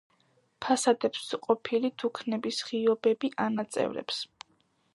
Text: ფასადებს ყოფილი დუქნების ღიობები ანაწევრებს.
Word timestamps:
ფასადებს 0.65 1.27
ყოფილი 1.43 1.91
დუქნების 2.03 2.63
ღიობები 2.71 3.31
ანაწევრებს. 3.47 4.23